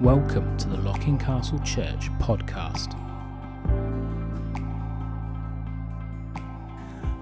[0.00, 2.94] Welcome to the Locking Castle Church podcast.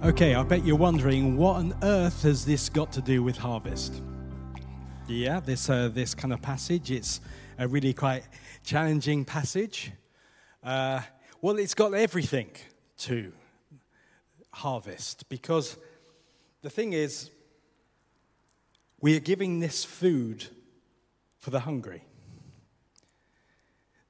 [0.04, 4.02] Okay, I bet you're wondering what on earth has this got to do with harvest?
[5.08, 6.90] Yeah, this uh, this kind of passage.
[6.90, 7.22] It's
[7.58, 8.24] a really quite
[8.62, 9.92] challenging passage.
[10.62, 11.00] Uh,
[11.40, 12.50] well, it's got everything
[12.98, 13.32] to
[14.52, 15.78] harvest because
[16.60, 17.30] the thing is,
[19.00, 20.44] we are giving this food
[21.38, 22.02] for the hungry.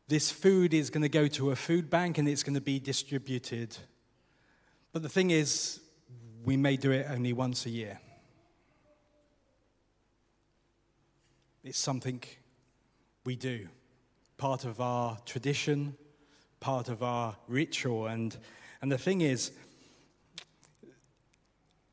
[0.09, 2.79] This food is going to go to a food bank and it's going to be
[2.79, 3.77] distributed.
[4.93, 5.81] But the thing is,
[6.45, 7.99] we may do it only once a year.
[11.65, 12.23] It's something
[13.25, 13.67] we do,
[14.39, 15.97] part of our tradition,
[16.61, 18.07] part of our ritual.
[18.07, 18.37] And,
[18.81, 19.51] and the thing is,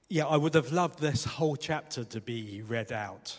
[0.08, 3.36] yeah, I would have loved this whole chapter to be read out.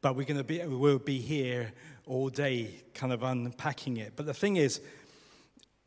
[0.00, 1.72] But we're going to be, we'll be here
[2.06, 4.12] all day kind of unpacking it.
[4.16, 4.80] But the thing is,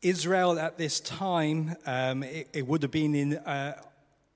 [0.02, 3.80] Israel at this time, um, it, it, would have been in uh,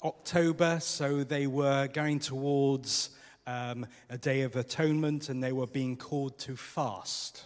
[0.03, 3.11] October, so they were going towards
[3.47, 7.45] um, a day of atonement and they were being called to fast.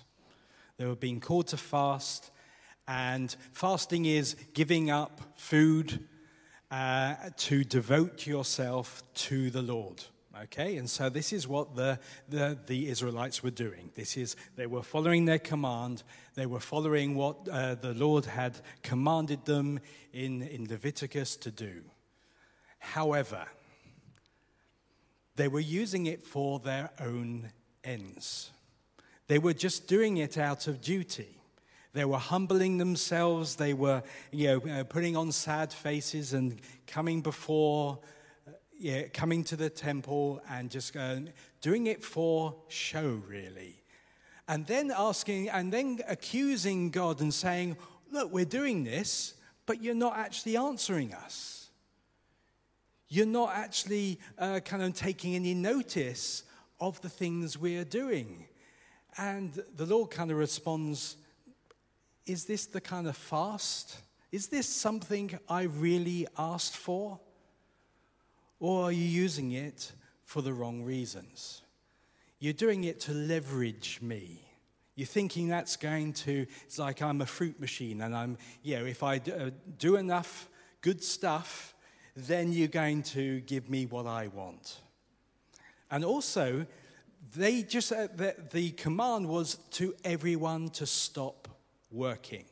[0.78, 2.30] They were being called to fast,
[2.86, 6.06] and fasting is giving up food
[6.70, 10.04] uh, to devote yourself to the Lord.
[10.42, 11.98] Okay, and so this is what the,
[12.28, 13.90] the, the, Israelites were doing.
[13.94, 16.02] This is, they were following their command.
[16.34, 19.80] They were following what uh, the Lord had commanded them
[20.12, 21.82] in, in Leviticus to do.
[22.78, 23.46] However,
[25.36, 27.50] they were using it for their own
[27.82, 28.50] ends.
[29.28, 31.38] They were just doing it out of duty.
[31.94, 33.56] They were humbling themselves.
[33.56, 37.98] They were, you know, uh, putting on sad faces and coming before
[38.78, 41.16] yeah, coming to the temple and just uh,
[41.60, 43.82] doing it for show, really.
[44.48, 47.76] And then asking, and then accusing God and saying,
[48.12, 49.34] Look, we're doing this,
[49.66, 51.70] but you're not actually answering us.
[53.08, 56.44] You're not actually uh, kind of taking any notice
[56.80, 58.46] of the things we're doing.
[59.18, 61.16] And the Lord kind of responds,
[62.26, 63.98] Is this the kind of fast?
[64.30, 67.18] Is this something I really asked for?
[68.58, 69.92] Or are you using it
[70.24, 71.62] for the wrong reasons?
[72.38, 74.42] You're doing it to leverage me.
[74.94, 78.86] You're thinking that's going to, it's like I'm a fruit machine and I'm, you know,
[78.86, 80.48] if I uh, do enough
[80.80, 81.74] good stuff,
[82.16, 84.80] then you're going to give me what I want.
[85.90, 86.66] And also,
[87.34, 91.48] they just, uh, the, the command was to everyone to stop
[91.90, 92.44] working.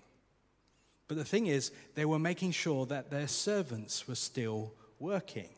[1.08, 5.48] But the thing is, they were making sure that their servants were still working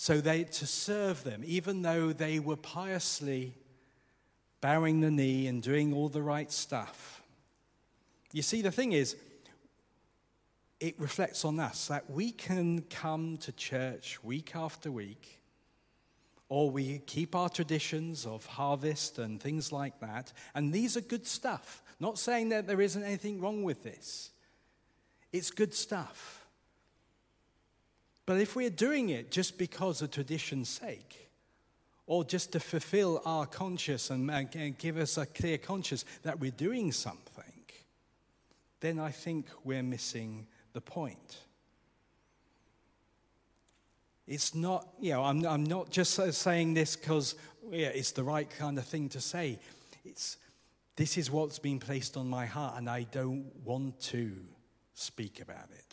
[0.00, 3.52] so they to serve them even though they were piously
[4.62, 7.22] bowing the knee and doing all the right stuff.
[8.32, 9.14] You see the thing is
[10.80, 15.38] it reflects on us that we can come to church week after week
[16.48, 21.26] or we keep our traditions of harvest and things like that and these are good
[21.26, 21.82] stuff.
[22.00, 24.30] Not saying that there isn't anything wrong with this.
[25.30, 26.39] It's good stuff
[28.26, 31.30] but if we're doing it just because of tradition's sake,
[32.06, 36.50] or just to fulfill our conscience and, and give us a clear conscience that we're
[36.50, 37.44] doing something,
[38.80, 41.38] then I think we're missing the point.
[44.26, 47.34] It's not, you know, I'm, I'm not just saying this because
[47.70, 49.58] yeah, it's the right kind of thing to say.
[50.04, 50.36] It's,
[50.96, 54.32] this is what's been placed on my heart, and I don't want to
[54.94, 55.89] speak about it.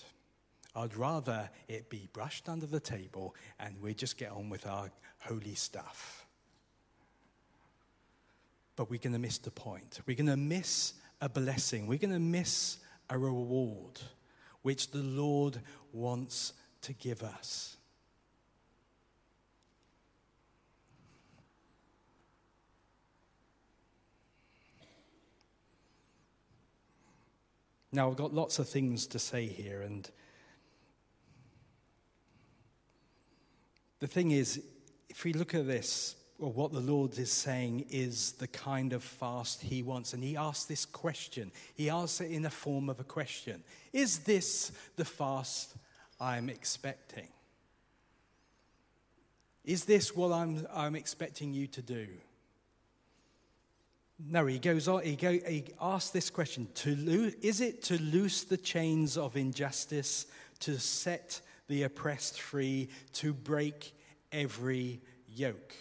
[0.78, 4.92] I'd rather it be brushed under the table and we just get on with our
[5.18, 6.28] holy stuff.
[8.76, 10.00] But we're going to miss the point.
[10.06, 11.88] We're going to miss a blessing.
[11.88, 12.78] We're going to miss
[13.10, 14.00] a reward
[14.62, 15.60] which the Lord
[15.94, 17.78] wants to give us.
[27.91, 30.08] Now, I've got lots of things to say here, and
[33.99, 34.61] The thing is,
[35.09, 39.61] if we look at this, what the Lord is saying is the kind of fast
[39.61, 40.14] He wants.
[40.14, 41.52] And He asks this question.
[41.73, 45.76] He asks it in the form of a question Is this the fast
[46.20, 47.28] I'm expecting?
[49.66, 52.08] Is this what I'm, I'm expecting you to do?
[54.20, 58.02] No, he goes on, he, go, he asks this question to lo- Is it to
[58.02, 60.26] loose the chains of injustice,
[60.61, 63.93] to set the oppressed free, to break
[64.31, 65.73] every yoke.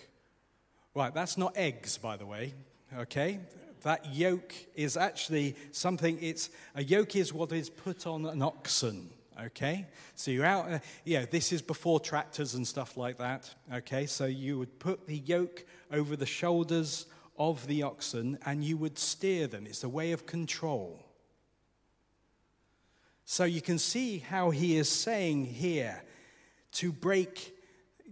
[0.95, 2.55] Right, that's not eggs, by the way.
[2.97, 3.41] Okay?
[3.83, 9.11] That yoke is actually something, it's a yoke is what is put on an oxen.
[9.41, 9.87] Okay?
[10.15, 13.55] So you're out, uh, yeah, this is before tractors and stuff like that.
[13.73, 14.07] Okay?
[14.07, 17.07] So you would put the yoke over the shoulders
[17.39, 19.67] of the oxen and you would steer them.
[19.67, 21.06] It's a way of control.
[23.29, 26.01] So you can see how he is saying here
[26.73, 27.57] to break,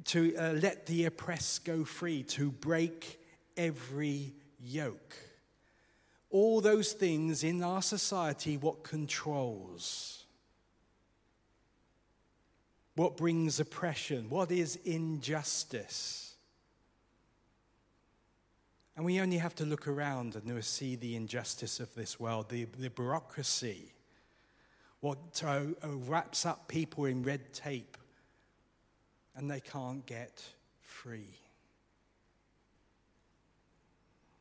[0.06, 3.20] to uh, let the oppressed go free, to break
[3.56, 5.14] every yoke.
[6.30, 10.24] All those things in our society, what controls?
[12.96, 14.28] What brings oppression?
[14.28, 16.34] What is injustice?
[18.96, 22.64] And we only have to look around and see the injustice of this world, the,
[22.80, 23.93] the bureaucracy,
[25.04, 27.98] what uh, wraps up people in red tape,
[29.36, 30.42] and they can't get
[30.80, 31.28] free.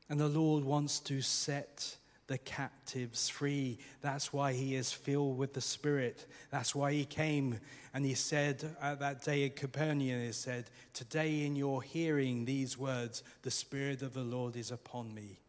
[0.08, 3.78] And the Lord wants to set the captives free.
[4.00, 6.28] That's why he is filled with the Spirit.
[6.50, 7.60] That's why he came
[7.94, 12.78] and he said at that day at Capernaum, he said, Today in your hearing these
[12.78, 15.42] words, the Spirit of the Lord is upon me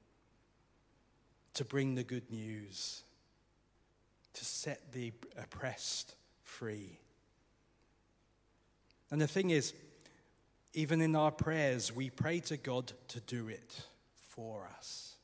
[1.53, 3.04] to bring the good news
[4.35, 6.99] to set the oppressed free.
[9.11, 9.73] And the thing is,
[10.73, 13.81] even in our prayers, we pray to God to do it
[14.29, 15.15] for us.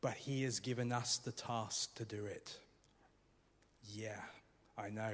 [0.00, 2.56] But He has given us the task to do it.
[3.94, 4.20] Yeah,
[4.76, 5.12] I know.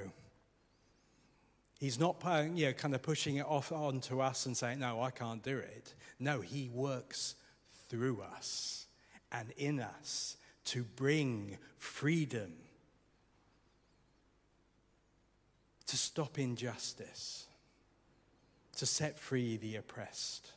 [1.78, 2.16] He's not
[2.54, 5.58] you know, kind of pushing it off onto us and saying, No, I can't do
[5.58, 5.94] it.
[6.19, 7.37] No, He works
[7.88, 8.87] through us
[9.30, 12.52] and in us to bring freedom,
[15.87, 17.46] to stop injustice,
[18.76, 20.52] to set free the oppressed,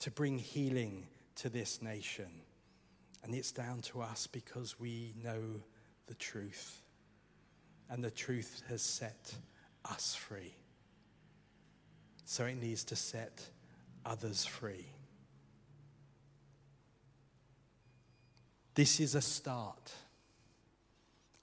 [0.00, 1.06] to bring healing
[1.36, 2.30] to this nation.
[3.22, 5.62] And it's down to us because we know
[6.06, 6.82] the truth.
[7.90, 9.34] And the truth has set
[9.84, 10.54] us free.
[12.24, 13.42] So it needs to set
[14.06, 14.86] others free.
[18.74, 19.92] This is a start.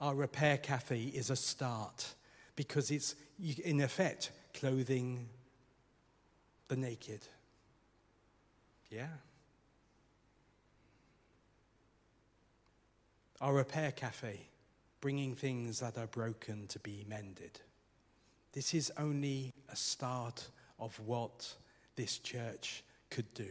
[0.00, 2.14] Our repair cafe is a start
[2.56, 3.14] because it's,
[3.64, 5.28] in effect, clothing
[6.68, 7.20] the naked.
[8.90, 9.08] Yeah.
[13.40, 14.48] Our repair cafe,
[15.00, 17.60] bringing things that are broken to be mended.
[18.52, 20.48] This is only a start
[20.78, 21.54] of what
[21.96, 23.48] this church could do.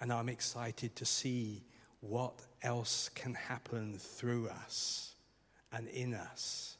[0.00, 1.64] And I'm excited to see
[2.00, 5.14] what else can happen through us
[5.72, 6.76] and in us.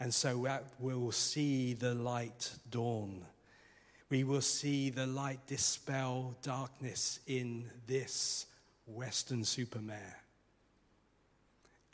[0.00, 0.46] And so
[0.78, 3.26] we'll see the light dawn.
[4.08, 8.46] We will see the light dispel darkness in this
[8.86, 10.16] Weston-super-Mare.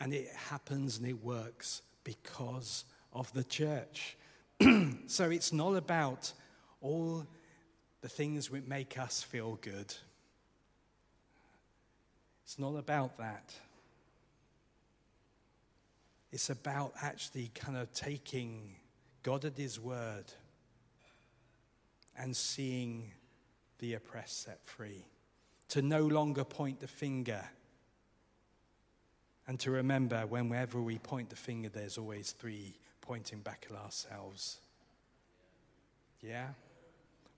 [0.01, 4.17] And it happens and it works because of the church.
[5.07, 6.33] so it's not about
[6.81, 7.27] all
[8.01, 9.93] the things that make us feel good.
[12.47, 13.53] It's not about that.
[16.31, 18.77] It's about actually kind of taking
[19.25, 20.27] God at His word
[22.17, 23.11] and seeing
[23.81, 25.05] the oppressed set free.
[25.71, 27.45] To no longer point the finger.
[29.49, 34.59] And to remember, whenever we point the finger, there's always three pointing back at ourselves.
[36.21, 36.51] Yeah?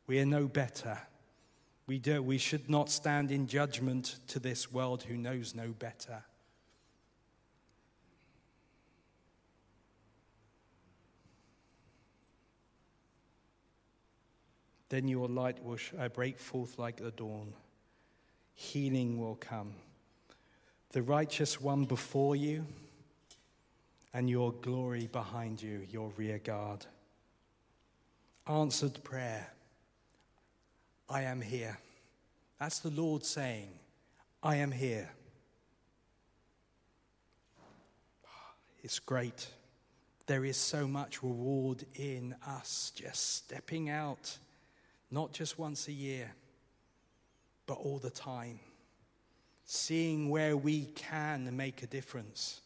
[0.07, 0.99] We are no better.
[1.89, 6.23] We, do, we should not stand in judgment to this world who knows no better.
[14.91, 17.55] Then your light will uh, break forth like the dawn.
[18.55, 19.73] Healing will come.
[20.93, 22.67] The righteous one before you,
[24.13, 26.85] and your glory behind you, your rear guard.
[28.47, 29.53] Answered prayer
[31.09, 31.79] I am here.
[32.61, 33.71] That's the Lord saying,
[34.43, 35.11] I am here.
[38.83, 39.49] It's great.
[40.27, 44.37] There is so much reward in us just stepping out,
[45.11, 46.33] not just once a year,
[47.67, 48.61] but all the time.
[49.65, 52.61] Seeing where we can make a difference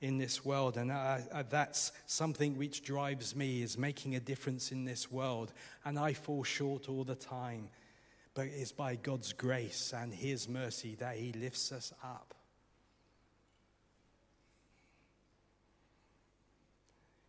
[0.00, 0.76] in this world.
[0.76, 5.52] And I, I, that's something which drives me is making a difference in this world.
[5.84, 7.68] And I fall short all the time.
[8.34, 12.34] But it's by God's grace and His mercy that He lifts us up.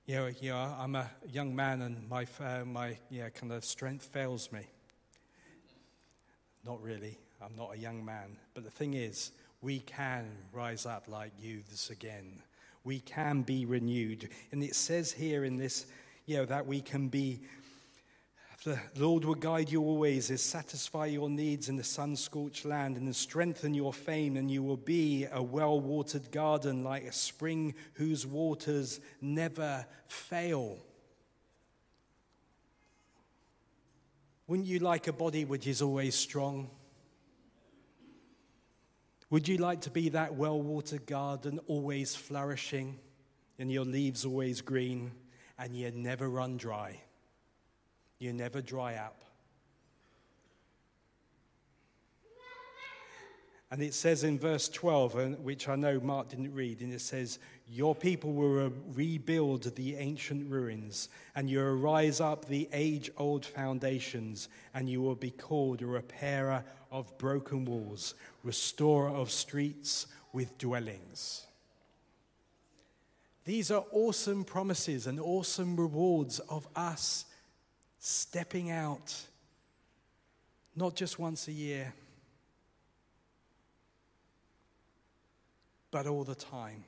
[0.08, 3.66] You know, you know I'm a young man and my, uh, my yeah, kind of
[3.66, 4.68] strength fails me.
[6.64, 7.18] Not really.
[7.42, 8.38] I'm not a young man.
[8.54, 9.32] But the thing is,
[9.62, 12.42] we can rise up like youths again.
[12.86, 14.30] We can be renewed.
[14.54, 15.88] And it says here in this,
[16.26, 17.42] you know, that we can be
[18.66, 22.98] the Lord will guide you always, is satisfy your needs in the sun scorched land,
[22.98, 27.76] and strengthen your fame, and you will be a well watered garden like a spring
[27.94, 30.80] whose waters never fail.
[34.48, 36.72] Wouldn't you like a body which is always strong?
[39.36, 42.98] Would you like to be that well watered garden, always flourishing,
[43.60, 45.12] and your leaves always green,
[45.60, 47.02] and you never run dry?
[48.18, 49.25] You never dry up.
[53.76, 57.02] And it says in verse 12, uh, which I know Mark didn't read, and it
[57.02, 63.12] says, Your people will rebuild the ancient ruins, and you will rise up the age
[63.18, 68.14] old foundations, and you will be called a repairer of broken walls,
[68.46, 71.46] restorer of streets with dwellings.
[73.44, 77.26] These are awesome promises and awesome rewards of us
[78.00, 79.14] stepping out,
[80.78, 81.94] not just once a year,
[85.96, 86.84] but all the time.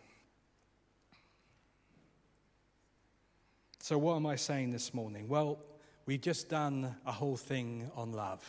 [3.80, 5.30] So, what am I saying this morning?
[5.30, 5.60] Well,
[6.06, 8.44] we've just done a whole thing on love.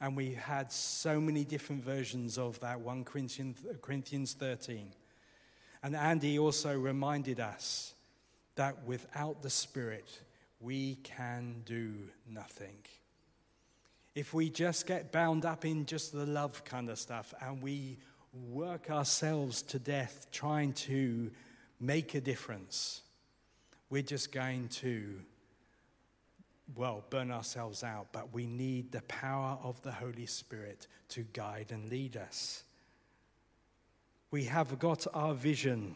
[0.00, 4.94] And we had so many different versions of that 1 Corinthians 13.
[5.82, 7.92] And Andy also reminded us
[8.54, 10.18] that without the Spirit,
[10.60, 11.92] we can do
[12.26, 12.78] nothing.
[14.14, 17.98] If we just get bound up in just the love kind of stuff and we
[18.50, 21.30] work ourselves to death trying to
[21.80, 23.02] make a difference,
[23.90, 25.20] we're just going to,
[26.74, 28.08] well, burn ourselves out.
[28.12, 32.64] But we need the power of the Holy Spirit to guide and lead us.
[34.30, 35.94] We have got our vision,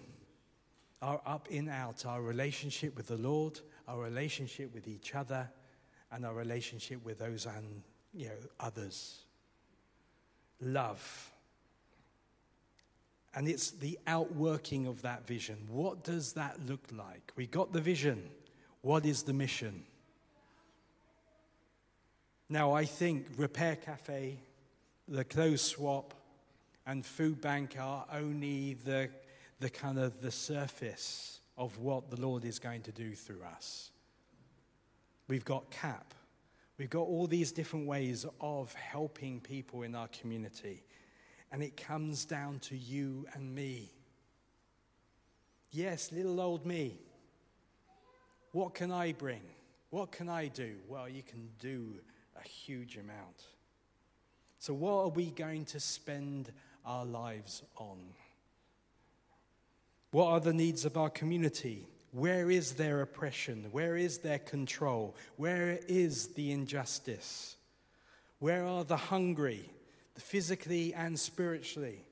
[1.02, 5.49] our up in out, our relationship with the Lord, our relationship with each other,
[6.12, 7.83] and our relationship with those and
[8.14, 9.25] you know others.
[10.61, 11.33] Love.
[13.35, 15.58] And it's the outworking of that vision.
[15.68, 17.32] What does that look like?
[17.37, 18.30] We got the vision.
[18.80, 19.85] What is the mission?
[22.49, 24.38] Now, I think Repair Cafe,
[25.06, 26.14] the clothes swap,
[26.87, 29.11] and food bank are only the,
[29.61, 33.90] the kind of the surface of what the Lord is going to do through us.
[35.28, 36.14] We've got CAP.
[36.78, 40.85] We've got all these different ways of helping people in our community.
[41.50, 43.90] And it comes down to you and me.
[45.71, 46.99] Yes, little old me.
[48.52, 49.43] What can I bring?
[49.90, 50.76] What can I do?
[50.88, 51.95] Well, you can do
[52.38, 53.45] a huge amount.
[54.59, 56.52] So, what are we going to spend
[56.85, 57.99] our lives on?
[60.11, 61.87] What are the needs of our community?
[62.12, 63.67] Where is their oppression?
[63.71, 65.14] Where is their control?
[65.37, 67.57] Where is the injustice?
[68.38, 69.71] Where are the hungry,
[70.18, 72.04] physically and spiritually?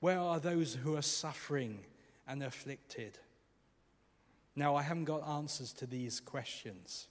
[0.00, 1.80] Where are those who are suffering
[2.26, 3.18] and afflicted?
[4.54, 7.08] Now, I haven't got answers to these questions.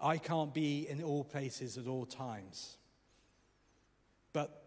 [0.00, 2.76] I can't be in all places at all times.
[4.32, 4.62] But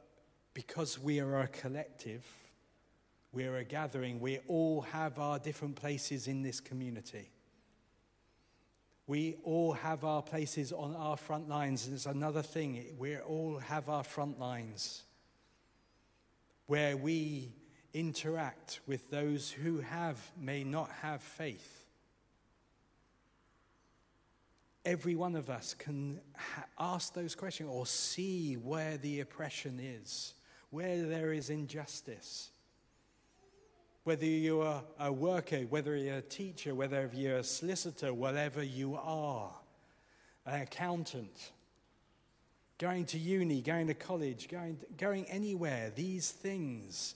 [0.54, 2.26] because we are a collective,
[3.34, 4.20] we're a gathering.
[4.20, 7.30] We all have our different places in this community.
[9.08, 11.88] We all have our places on our front lines.
[11.88, 12.84] It's another thing.
[12.98, 15.04] We all have our front lines
[16.66, 17.54] where we
[17.94, 21.86] interact with those who have, may not have faith.
[24.84, 30.34] Every one of us can ha- ask those questions or see where the oppression is,
[30.72, 32.52] where there is injustice
[34.06, 39.52] whether you're a worker, whether you're a teacher, whether you're a solicitor, whatever you are,
[40.46, 41.52] an accountant,
[42.78, 47.16] going to uni, going to college, going, going anywhere, these things,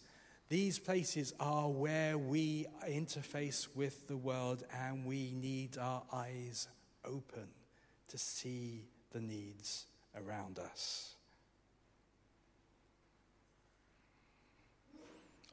[0.49, 6.67] these places are where we interface with the world and we need our eyes
[7.05, 7.47] open
[8.07, 11.13] to see the needs around us.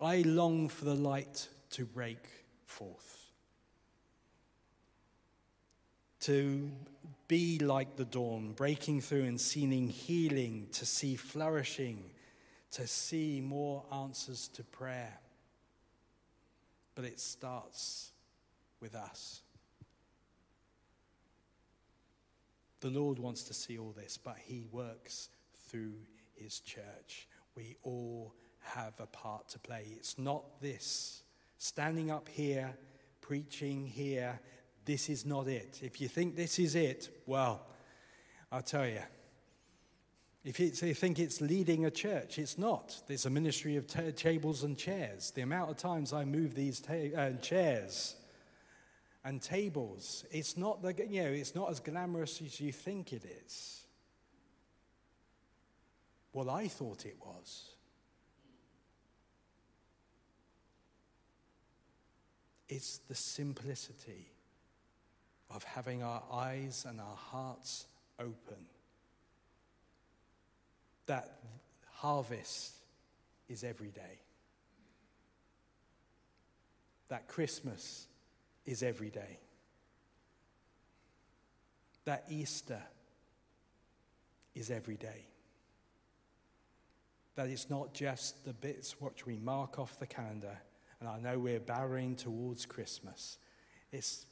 [0.01, 2.19] I long for the light to break
[2.67, 3.31] forth,
[6.21, 6.71] to
[7.29, 12.11] be like the dawn, breaking through and seeing healing, to see flourishing,
[12.73, 15.19] to see more answers to prayer.
[16.95, 18.11] But it starts
[18.81, 19.41] with us.
[22.81, 25.31] The Lord wants to see all this, but He works
[25.69, 25.95] through
[26.35, 27.29] His church.
[27.55, 28.35] We all
[28.67, 29.87] have a part to play.
[29.97, 31.23] It's not this
[31.59, 32.77] standing up here,
[33.21, 34.39] preaching here.
[34.85, 35.81] This is not it.
[35.83, 37.67] If you think this is it, well,
[38.53, 39.03] I'll tell you.
[40.45, 43.03] If you think it's leading a church, it's not.
[43.09, 45.33] There's a ministry of t- tables and chairs.
[45.33, 48.15] The amount of times I move these ta- uh, chairs
[49.27, 53.25] and tables, it's not, the, you know, it's not as glamorous as you think it
[53.45, 53.81] is.
[56.33, 57.73] Well, I thought it was.
[62.69, 64.27] It's the simplicity
[65.51, 67.87] of having our eyes and our hearts
[68.19, 68.67] open.
[71.07, 71.39] That
[71.95, 72.75] harvest
[73.49, 74.21] is every day.
[77.09, 78.07] That Christmas
[78.65, 79.39] is every day.
[82.05, 82.83] That Easter
[84.55, 85.27] is every day.
[87.37, 90.59] That it's not just the bits which we mark off the calendar,
[91.01, 93.39] and I know we're barreling towards Christmas.
[93.93, 94.27] It's,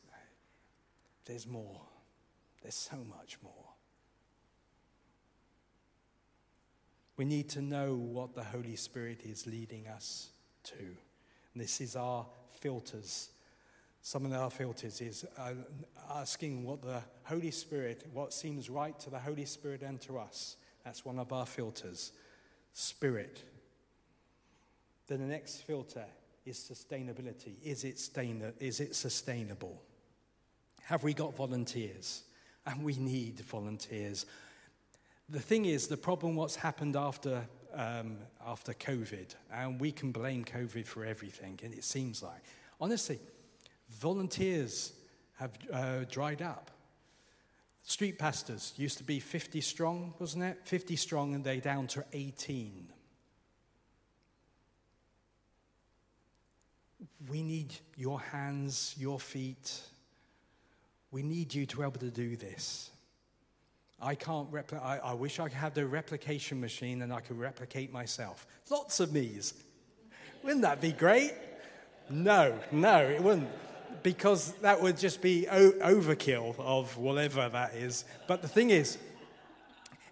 [1.27, 1.83] there's more.
[2.63, 3.53] There's so much more.
[7.17, 10.31] We need to know what the Holy Spirit is leading us
[10.65, 10.79] to.
[10.79, 13.31] And this is our filters.
[14.03, 15.53] Some of our filters is uh,
[16.11, 20.57] asking what the Holy Spirit, what seems right to the Holy Spirit and to us.
[20.85, 22.13] That's one of our filters.
[22.73, 23.45] Spirit.
[25.07, 26.07] Then the next filter
[26.45, 27.55] is sustainability.
[27.63, 29.83] Is it, stain- is it sustainable?
[30.85, 32.23] Have we got volunteers?
[32.67, 34.27] And we need volunteers.
[35.29, 40.45] The thing is, the problem what's happened after, um, after COVID, and we can blame
[40.45, 42.43] COVID for everything, and it seems like.
[42.81, 43.19] Honestly,
[43.91, 44.93] volunteers
[45.37, 46.71] have uh, dried up.
[47.83, 50.59] Street pastors used to be 50 strong, wasn't it?
[50.65, 52.89] 50 strong, and they're down to 18.
[57.29, 59.81] We need your hands, your feet.
[61.11, 62.91] We need you to be able to do this.
[64.01, 67.93] I can't replicate, I, I wish I had a replication machine and I could replicate
[67.93, 68.47] myself.
[68.71, 69.55] Lots of me's.
[70.43, 71.33] Wouldn't that be great?
[72.11, 73.49] No, no, it wouldn't.
[74.03, 78.05] Because that would just be o- overkill of whatever that is.
[78.29, 78.99] But the thing is,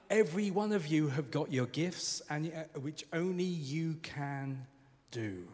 [0.09, 4.67] every one of you have got your gifts, and uh, which only you can
[5.11, 5.47] do.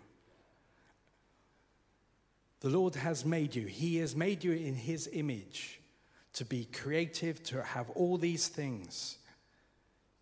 [2.60, 3.66] The Lord has made you.
[3.66, 5.80] He has made you in His image
[6.34, 9.18] to be creative, to have all these things,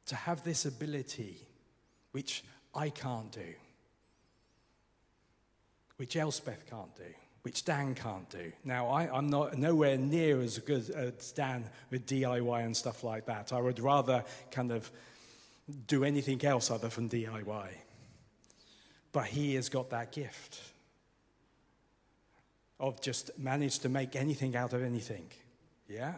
[0.07, 1.38] to have this ability,
[2.12, 2.44] which
[2.75, 3.55] I can't do,
[5.96, 8.53] which Elspeth can't do, which Dan can't do.
[8.64, 13.27] Now, I, am not nowhere near as good as Dan with DIY and stuff like
[13.27, 13.53] that.
[13.53, 14.90] I would rather kind of
[15.87, 17.68] do anything else other than DIY.
[19.12, 20.61] But he has got that gift
[22.79, 25.27] of just manage to make anything out of anything.
[25.89, 26.15] Yeah?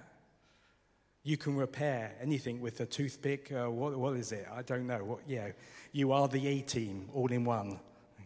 [1.22, 3.52] You can repair anything with a toothpick.
[3.52, 4.46] Uh, what, what is it?
[4.52, 5.04] I don't know.
[5.04, 5.50] What, yeah,
[5.92, 7.78] you are the A team all in one.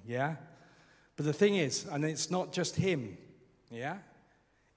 [0.06, 0.36] Yeah?
[1.16, 3.18] But the thing is, and it's not just him.
[3.70, 3.98] Yeah?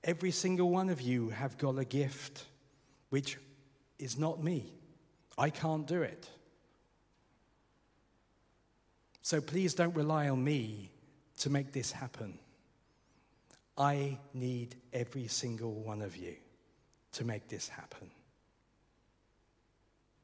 [0.03, 2.45] Every single one of you have got a gift
[3.09, 3.37] which
[3.97, 4.73] is not me.
[5.37, 6.29] I can't do it.
[9.21, 10.91] So please don't rely on me
[11.39, 12.37] to make this happen.
[13.77, 16.35] I need every single one of you
[17.13, 18.09] to make this happen.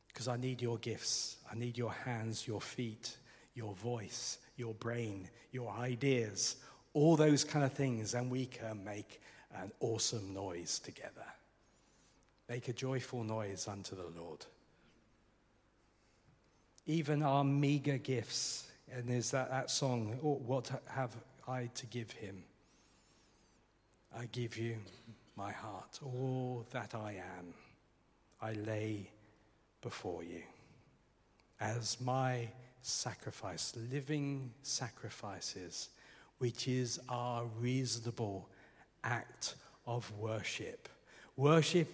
[0.07, 1.37] Because I need your gifts.
[1.51, 3.17] I need your hands, your feet,
[3.53, 6.57] your voice, your brain, your ideas,
[6.93, 9.21] all those kind of things, and we can make
[9.55, 11.25] an awesome noise together.
[12.49, 14.45] Make a joyful noise unto the Lord.
[16.85, 21.15] Even our meager gifts, and there's that, that song, oh, What Have
[21.47, 22.43] I to Give Him?
[24.17, 24.77] I give you
[25.35, 27.53] my heart, all that I am,
[28.41, 29.09] I lay
[29.81, 30.41] before you
[31.61, 32.49] as my
[32.81, 35.89] sacrifice, living sacrifices,
[36.39, 38.49] which is our reasonable
[39.03, 40.89] act of worship.
[41.37, 41.87] Worship,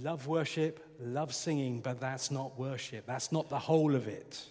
[0.00, 3.06] love worship, love singing, but that's not worship.
[3.06, 4.44] That's not the whole of it.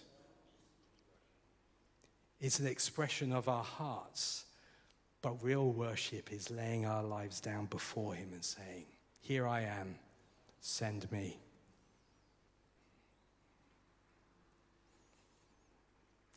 [2.40, 4.46] It's an expression of our hearts
[5.22, 8.84] but real worship is laying our lives down before Him and saying,
[9.20, 9.94] Here I am,
[10.60, 11.38] send me.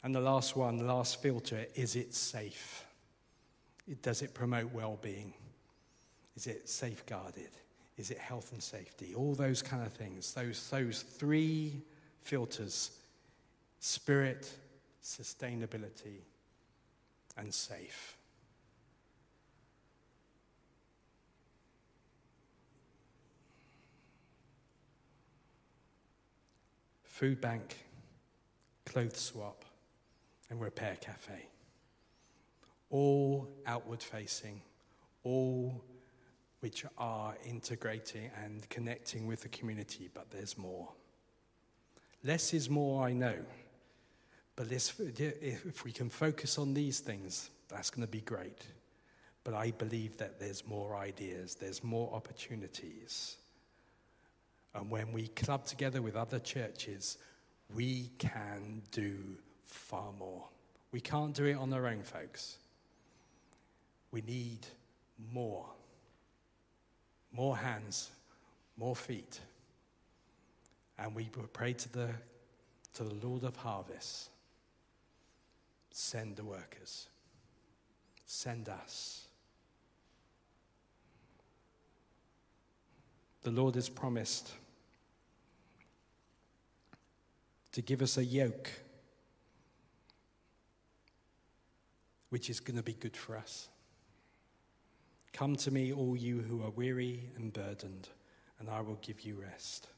[0.04, 2.86] And the last one, the last filter, is it safe?
[4.04, 5.34] Does it promote well being?
[6.36, 7.50] Is it safeguarded?
[7.98, 9.15] Is it health and safety?
[9.15, 10.32] All those kind of things.
[10.34, 11.82] Those, those three
[12.21, 12.91] filters
[13.80, 14.52] spirit,
[15.04, 16.21] sustainability,
[17.38, 18.17] and safe.
[27.15, 27.78] Food bank,
[28.86, 29.63] clothes swap,
[30.49, 31.47] and repair cafe.
[32.89, 34.62] All outward facing,
[35.23, 35.82] all
[36.60, 40.89] which are integrating and connecting with the community, but there's more.
[42.21, 43.38] Less is more, I know.
[44.58, 48.62] But if we can focus on these things, that's going to be great.
[49.45, 53.38] But I believe that there's more ideas, there's more opportunities.
[54.76, 57.18] And when we club together with other churches,
[57.74, 59.18] we can do
[59.64, 60.44] far more.
[60.92, 62.58] We can't do it on our own, folks.
[64.12, 64.60] We need
[65.32, 65.66] more.
[67.32, 68.12] More hands,
[68.78, 69.40] more feet.
[71.00, 72.10] And we pray to the,
[72.94, 74.30] to the Lord of harvest
[75.92, 77.08] send the workers,
[78.26, 79.28] send us.
[83.44, 84.52] The Lord has promised
[87.76, 88.72] to give us a yoke
[92.30, 93.68] which is going to be good for us.
[95.34, 98.08] Come to me, all you who are weary and burdened,
[98.60, 99.90] and I will give you rest.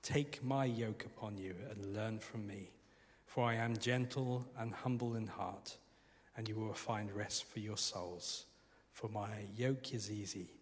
[0.00, 2.70] Take my yoke upon you and learn from me,
[3.26, 5.76] for I am gentle and humble in heart,
[6.36, 8.44] and you will find rest for your souls.
[8.92, 10.52] For my yoke is easy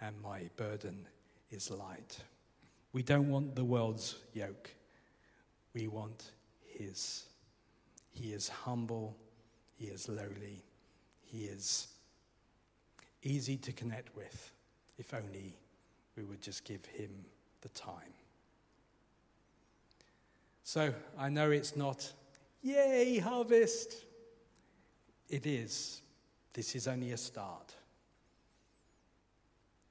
[0.00, 1.06] and my burden
[1.52, 2.18] is light.
[2.92, 4.70] We don't want the world's yoke,
[5.74, 6.32] we want
[6.66, 7.24] His.
[8.10, 9.16] He is humble,
[9.76, 10.64] He is lowly,
[11.22, 11.88] He is
[13.22, 14.52] easy to connect with,
[14.98, 15.56] if only
[16.16, 17.10] we would just give Him
[17.60, 18.14] the time.
[20.64, 22.12] So I know it's not,
[22.62, 24.04] yay, harvest.
[25.28, 26.02] It is.
[26.52, 27.74] This is only a start.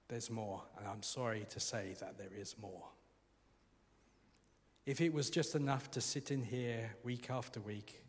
[0.10, 2.88] There's more, and I'm sorry to say that there is more.
[4.90, 8.02] If it was just enough to sit in here week after week,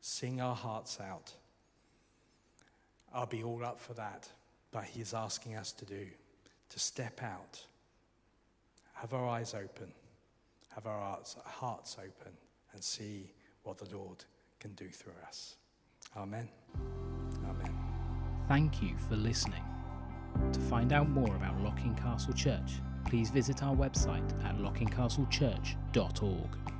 [0.00, 1.32] sing our hearts out,
[3.12, 4.28] I'll be all up for that.
[4.70, 6.06] But He's asking us to do,
[6.68, 7.60] to step out,
[8.92, 9.92] have our eyes open,
[10.68, 12.32] have our hearts, hearts open,
[12.74, 13.32] and see
[13.64, 14.24] what the Lord
[14.60, 15.56] can do through us.
[16.16, 16.48] Amen.
[17.44, 17.76] Amen.
[18.46, 19.64] Thank you for listening.
[20.52, 26.79] To find out more about Locking Castle Church, please visit our website at lockingcastlechurch.org.